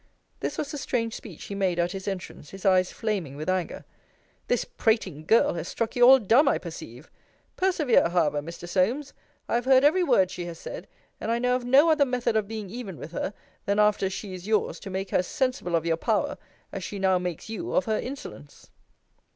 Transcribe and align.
This 0.39 0.57
was 0.57 0.71
the 0.71 0.79
strange 0.79 1.13
speech 1.13 1.43
he 1.43 1.53
made 1.53 1.77
at 1.77 1.91
his 1.91 2.07
entrance, 2.07 2.49
his 2.49 2.65
eyes 2.65 2.91
flaming 2.91 3.35
with 3.35 3.47
anger; 3.47 3.85
This 4.47 4.65
prating 4.65 5.25
girl, 5.27 5.53
has 5.53 5.67
struck 5.67 5.95
you 5.95 6.09
all 6.09 6.17
dumb, 6.17 6.47
I 6.47 6.57
perceive. 6.57 7.11
Persevere, 7.55 8.09
however, 8.09 8.41
Mr. 8.41 8.67
Solmes. 8.67 9.13
I 9.47 9.53
have 9.53 9.65
heard 9.65 9.83
every 9.83 10.01
word 10.01 10.31
she 10.31 10.45
has 10.45 10.57
said: 10.57 10.87
and 11.19 11.29
I 11.29 11.37
know 11.37 11.55
of 11.55 11.65
no 11.65 11.91
other 11.91 12.03
method 12.05 12.35
of 12.35 12.47
being 12.47 12.67
even 12.71 12.97
with 12.97 13.11
her, 13.11 13.31
than 13.67 13.77
after 13.77 14.09
she 14.09 14.33
is 14.33 14.47
yours, 14.47 14.79
to 14.79 14.89
make 14.89 15.11
her 15.11 15.17
as 15.19 15.27
sensible 15.27 15.75
of 15.75 15.85
your 15.85 15.97
power, 15.97 16.39
as 16.71 16.83
she 16.83 16.97
now 16.97 17.19
makes 17.19 17.47
you 17.47 17.75
of 17.75 17.85
her 17.85 17.99
insolence. 17.99 18.71